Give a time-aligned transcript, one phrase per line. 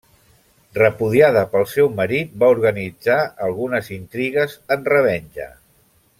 [0.77, 3.19] Repudiada pel seu marit va organitzar
[3.49, 5.49] algunes intrigues en revenja.